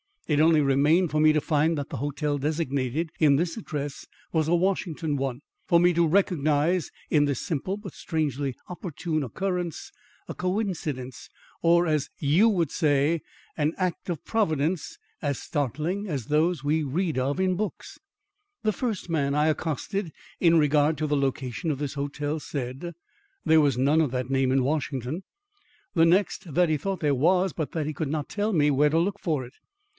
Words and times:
It 0.27 0.39
only 0.39 0.61
remained 0.61 1.11
for 1.11 1.19
me 1.19 1.33
to 1.33 1.41
find 1.41 1.77
that 1.77 1.89
the 1.89 1.97
hotel 1.97 2.37
designated 2.37 3.11
in 3.19 3.35
this 3.35 3.55
address 3.57 4.07
was 4.31 4.47
a 4.47 4.55
Washington 4.55 5.17
one, 5.17 5.41
for 5.67 5.77
me 5.79 5.93
to 5.93 6.07
recognise 6.07 6.89
in 7.11 7.25
this 7.25 7.45
simple 7.45 7.75
but 7.77 7.93
strangely 7.93 8.55
opportune 8.69 9.23
occurrence, 9.23 9.91
a 10.29 10.33
coincidence 10.33 11.29
or, 11.61 11.85
as 11.85 12.09
YOU 12.17 12.47
would 12.49 12.71
say, 12.71 13.21
an 13.57 13.73
act 13.77 14.09
of 14.09 14.23
Providence 14.23 14.97
as 15.21 15.37
startling 15.37 16.07
as 16.07 16.27
those 16.27 16.63
we 16.63 16.81
read 16.81 17.19
of 17.19 17.39
in 17.39 17.55
books. 17.55 17.99
The 18.63 18.71
first 18.73 19.07
man 19.09 19.35
I 19.35 19.47
accosted 19.47 20.11
in 20.39 20.57
regard 20.57 20.97
to 20.99 21.07
the 21.07 21.17
location 21.17 21.69
of 21.71 21.77
this 21.77 21.93
hotel 21.95 22.39
said 22.39 22.93
there 23.45 23.61
was 23.61 23.77
none 23.77 23.99
of 24.01 24.11
that 24.11 24.31
name 24.31 24.51
in 24.51 24.63
Washington. 24.63 25.23
The 25.93 26.05
next, 26.05 26.53
that 26.53 26.69
he 26.69 26.77
thought 26.77 27.01
there 27.01 27.13
was, 27.13 27.51
but 27.53 27.73
that 27.73 27.85
he 27.85 27.93
could 27.93 28.09
not 28.09 28.29
tell 28.29 28.53
me 28.53 28.71
where 28.71 28.89
to 28.89 28.97
look 28.97 29.19
for 29.19 29.45
it. 29.45 29.55